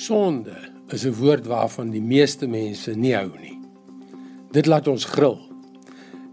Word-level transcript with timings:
Sonde 0.00 0.56
is 0.88 1.04
'n 1.04 1.12
woord 1.12 1.46
waarvan 1.46 1.90
die 1.90 2.02
meeste 2.02 2.46
mense 2.46 2.94
nie 2.96 3.12
hou 3.14 3.30
nie. 3.40 3.58
Dit 4.50 4.66
laat 4.66 4.88
ons 4.88 5.04
gril. 5.04 5.38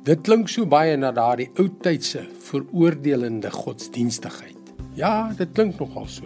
Dit 0.03 0.21
klink 0.21 0.47
so 0.49 0.65
baie 0.65 0.95
na 0.97 1.11
daardie 1.11 1.49
ou 1.59 1.67
tydse 1.81 2.23
veroordelende 2.39 3.51
godsdienstigheid. 3.51 4.71
Ja, 4.93 5.33
dit 5.37 5.51
klink 5.51 5.79
nogal 5.79 6.07
so. 6.07 6.23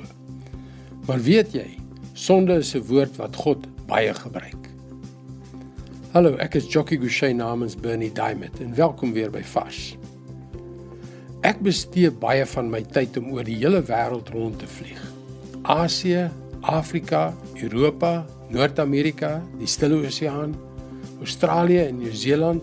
Maar 1.08 1.22
weet 1.22 1.54
jy, 1.54 1.80
sonde 2.14 2.54
is 2.54 2.76
'n 2.76 2.86
woord 2.86 3.16
wat 3.16 3.36
God 3.36 3.88
baie 3.88 4.14
gebruik. 4.14 4.70
Hallo, 6.12 6.36
ek 6.36 6.56
is 6.56 6.74
Jockey 6.74 6.98
Gouchee 6.98 7.34
namens 7.34 7.76
Bernie 7.76 8.14
Diamond 8.14 8.60
en 8.60 8.76
welkom 8.76 9.14
weer 9.14 9.32
by 9.32 9.44
Fas. 9.44 9.98
Ek 11.42 11.60
bestee 11.60 12.12
baie 12.12 12.46
van 12.46 12.70
my 12.70 12.82
tyd 12.82 13.18
om 13.18 13.32
oor 13.32 13.44
die 13.44 13.58
hele 13.58 13.82
wêreld 13.82 14.30
rond 14.30 14.60
te 14.60 14.68
vlieg. 14.68 15.14
Asië, 15.62 16.30
Afrika, 16.62 17.34
Europa, 17.58 18.26
Noord-Amerika, 18.50 19.40
die 19.58 19.68
Stille 19.68 19.98
Oseaan, 20.06 20.54
Australië 21.20 21.88
en 21.88 21.98
Nieu-Seeland. 21.98 22.62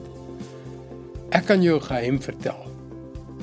Ek 1.35 1.47
kan 1.47 1.63
jou 1.63 1.79
'n 1.79 1.83
geheim 1.83 2.23
vertel. 2.23 2.67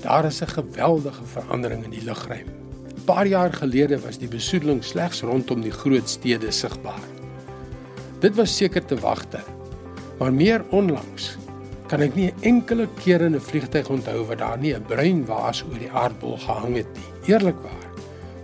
Daar 0.02 0.25
is 0.25 0.41
'n 0.41 0.47
geweldige 0.47 1.23
verandering 1.23 1.83
in 1.83 1.91
die 1.91 2.03
lugruim. 2.03 2.47
'n 2.47 3.03
Paar 3.05 3.27
jaar 3.27 3.53
gelede 3.53 3.99
was 3.99 4.17
die 4.17 4.27
besoedeling 4.27 4.83
slegs 4.83 5.21
rondom 5.21 5.61
die 5.61 5.71
groot 5.71 6.09
stede 6.09 6.52
sigbaar. 6.52 7.03
Dit 8.19 8.35
was 8.35 8.58
seker 8.58 8.85
te 8.85 8.95
wagte. 8.95 9.39
Maar 10.19 10.33
meer 10.33 10.63
onlangs 10.69 11.38
kan 11.88 12.02
ek 12.02 12.16
nie 12.16 12.31
'n 12.31 12.41
enkele 12.41 12.88
keer 13.03 13.22
in 13.22 13.35
'n 13.35 13.41
vliegtyg 13.41 13.89
onthou 13.89 14.25
wat 14.25 14.38
daar 14.38 14.58
nie 14.58 14.73
'n 14.73 14.85
bruin 14.88 15.25
waas 15.25 15.63
oor 15.63 15.80
die 15.80 15.91
aardbol 15.91 16.38
gehang 16.38 16.75
het 16.75 16.88
nie. 16.94 17.33
Eerlikwaar, 17.33 17.85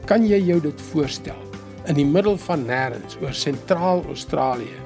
kan 0.06 0.28
jy 0.28 0.40
jou 0.42 0.62
dit 0.62 0.82
voorstel? 0.82 1.51
In 1.90 1.98
die 1.98 2.06
middel 2.06 2.38
van 2.38 2.66
nêrens 2.68 3.18
oor 3.22 3.34
sentraal 3.34 4.04
Australië, 4.12 4.78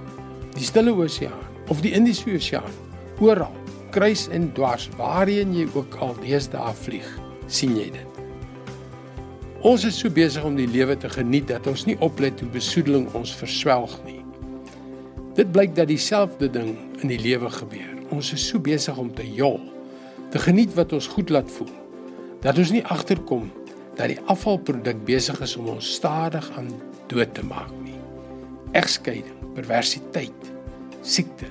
die 0.55 0.63
Stille 0.63 0.93
Oseaan 0.95 1.43
of 1.73 1.81
die 1.83 1.91
Indiese 1.97 2.29
Oseaan, 2.35 2.75
oral, 3.19 3.53
kruis 3.95 4.27
en 4.33 4.49
dwars, 4.55 4.89
waarheen 4.99 5.53
jy 5.55 5.65
ook 5.73 5.97
al 6.03 6.15
deesdae 6.21 6.73
vlieg, 6.85 7.07
sien 7.47 7.75
jy 7.79 7.89
dit. 7.95 8.21
Ons 9.65 9.85
is 9.87 9.97
so 9.97 10.13
besig 10.13 10.43
om 10.45 10.57
die 10.57 10.69
lewe 10.69 10.93
te 10.99 11.09
geniet 11.09 11.47
dat 11.49 11.65
ons 11.67 11.87
nie 11.87 11.97
oplet 12.05 12.39
hoe 12.43 12.51
besoedeling 12.53 13.07
ons 13.17 13.33
verswelg 13.33 13.95
nie. 14.05 14.19
Dit 15.35 15.49
blyk 15.55 15.73
dat 15.75 15.89
dieselfde 15.89 16.51
ding 16.51 16.75
in 17.01 17.09
die 17.09 17.19
lewe 17.19 17.49
gebeur. 17.49 17.95
Ons 18.13 18.29
is 18.35 18.45
so 18.45 18.61
besig 18.61 18.97
om 19.01 19.09
te 19.15 19.25
jol, 19.25 19.57
te 20.31 20.39
geniet 20.39 20.75
wat 20.77 20.93
ons 20.93 21.09
goed 21.11 21.33
laat 21.33 21.49
voel, 21.57 21.71
dat 22.45 22.59
ons 22.61 22.75
nie 22.75 22.83
agterkom 22.93 23.49
dat 23.95 24.11
die 24.11 24.19
afvalproduk 24.31 25.03
besig 25.07 25.39
is 25.41 25.55
om 25.55 25.69
ons 25.75 25.93
stadig 25.97 26.47
aan 26.57 26.71
dood 27.11 27.33
te 27.33 27.43
maak 27.45 27.71
nie. 27.83 27.95
Egskeiding, 28.75 29.39
perversiteit, 29.55 30.51
siekte. 31.01 31.47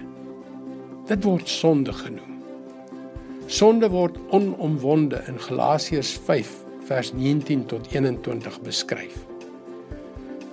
Dit 1.09 1.25
word 1.25 1.49
sonde 1.49 1.93
genoem. 1.93 2.41
Sonde 3.47 3.89
word 3.93 4.17
onomwonde 4.33 5.23
in 5.29 5.41
Galasiërs 5.41 6.15
5 6.27 6.53
vers 6.89 7.13
19 7.13 7.67
tot 7.69 7.89
21 7.93 8.61
beskryf. 8.65 9.17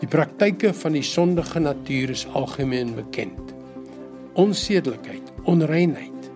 Die 0.02 0.10
praktyke 0.10 0.74
van 0.74 0.96
die 0.98 1.06
sondige 1.06 1.60
natuur 1.60 2.10
is 2.10 2.26
algemeen 2.34 2.96
bekend. 2.96 3.54
Onsedelikheid, 4.40 5.32
onreinheid, 5.44 6.32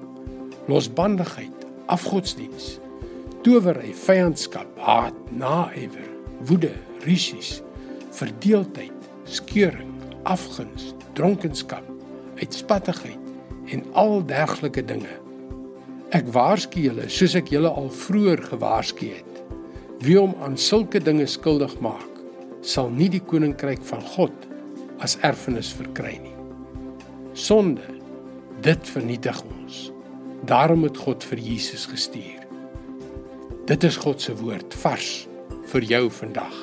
losbandigheid, 0.67 1.65
afgodsdiens, 1.91 2.75
towery, 3.45 3.91
vyandskap, 3.93 4.69
haat, 4.81 5.17
naaiwer, 5.37 6.07
woede, 6.49 6.71
rusies, 7.05 7.59
verdeeldheid, 8.17 9.09
skeuring, 9.29 9.91
afguns, 10.25 10.93
dronkenskap, 11.13 11.85
uitspattigheid 12.41 13.21
en 13.69 13.83
al 13.93 14.23
dergelike 14.25 14.81
dinge. 14.89 15.13
Ek 16.17 16.25
waarsku 16.33 16.87
julle 16.87 17.05
soos 17.11 17.35
ek 17.37 17.51
julle 17.53 17.69
al 17.69 17.91
vroeër 17.93 18.41
gewaarsku 18.49 19.11
het. 19.13 19.41
Wie 20.01 20.17
hom 20.17 20.33
aan 20.45 20.57
sulke 20.57 20.99
dinge 21.01 21.27
skuldig 21.29 21.75
maak, 21.85 22.21
sal 22.65 22.89
nie 22.89 23.11
die 23.13 23.21
koninkryk 23.21 23.83
van 23.91 24.01
God 24.15 24.49
as 25.05 25.19
erfenis 25.27 25.69
verkry 25.75 26.15
nie. 26.23 26.33
Sonde, 27.37 27.85
dit 28.65 28.89
vernietig 28.89 29.37
ons. 29.45 29.85
Daarom 30.49 30.87
het 30.87 30.97
God 30.97 31.25
vir 31.29 31.41
Jesus 31.41 31.85
gestuur. 31.91 32.44
Dit 33.65 33.81
is 33.83 33.95
God 33.97 34.21
se 34.21 34.29
woord 34.37 34.75
vars 34.77 35.25
vir 35.71 35.85
jou 35.89 36.03
vandag. 36.13 36.53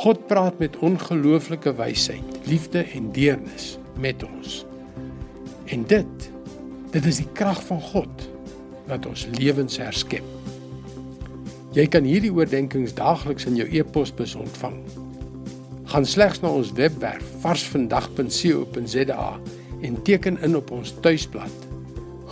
God 0.00 0.22
praat 0.30 0.56
met 0.62 0.78
ongelooflike 0.80 1.74
wysheid, 1.76 2.38
liefde 2.48 2.80
en 2.96 3.10
deernis 3.12 3.74
met 4.00 4.24
ons. 4.24 4.62
En 5.68 5.84
dit 5.84 6.30
dit 6.96 7.08
is 7.08 7.20
die 7.20 7.28
krag 7.36 7.60
van 7.68 7.84
God 7.92 8.24
wat 8.88 9.04
ons 9.08 9.26
lewens 9.36 9.76
herskep. 9.80 10.24
Jy 11.76 11.84
kan 11.92 12.08
hierdie 12.08 12.32
oordeenkings 12.32 12.96
daagliks 12.96 13.44
in 13.48 13.60
jou 13.60 13.68
e-posbus 13.68 14.32
ontvang. 14.40 14.80
Gaan 15.92 16.08
slegs 16.08 16.40
na 16.40 16.48
ons 16.48 16.72
webwerf 16.80 17.28
varsvandag.co.za 17.44 19.30
en 19.84 20.02
teken 20.08 20.40
in 20.48 20.56
op 20.56 20.72
ons 20.72 20.96
tuisblad. 21.04 21.72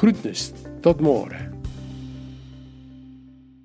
Groetnis 0.00 0.52
tot 0.80 1.04
môre. 1.04 1.59